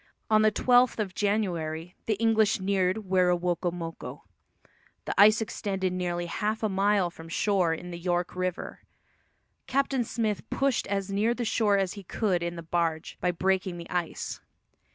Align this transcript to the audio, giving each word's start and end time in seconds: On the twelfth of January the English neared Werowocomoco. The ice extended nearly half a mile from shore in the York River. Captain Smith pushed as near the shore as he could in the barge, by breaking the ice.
On 0.31 0.41
the 0.41 0.49
twelfth 0.49 0.99
of 0.99 1.13
January 1.13 1.93
the 2.07 2.15
English 2.15 2.59
neared 2.59 3.05
Werowocomoco. 3.07 4.21
The 5.05 5.13
ice 5.15 5.41
extended 5.41 5.93
nearly 5.93 6.25
half 6.25 6.63
a 6.63 6.69
mile 6.69 7.11
from 7.11 7.29
shore 7.29 7.71
in 7.71 7.91
the 7.91 7.99
York 7.99 8.35
River. 8.35 8.81
Captain 9.67 10.03
Smith 10.03 10.41
pushed 10.49 10.87
as 10.87 11.11
near 11.11 11.35
the 11.35 11.45
shore 11.45 11.77
as 11.77 11.93
he 11.93 12.01
could 12.03 12.41
in 12.41 12.55
the 12.55 12.63
barge, 12.63 13.19
by 13.21 13.29
breaking 13.29 13.77
the 13.77 13.91
ice. 13.91 14.41